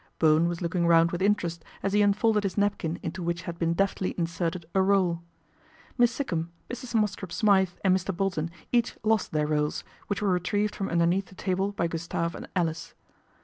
[0.17, 3.75] Bowen was looking round with interest as he unfolded his napkin into which had been
[3.75, 5.21] deftly inserted a roll.
[5.95, 6.95] Miss Sikkum, Mrs.
[6.95, 8.11] Mosscrop Smythe and Mr.
[8.17, 12.47] Bolton each lost their rolls, which were retrieved from underneath the table by Gustave and
[12.55, 12.95] Alice.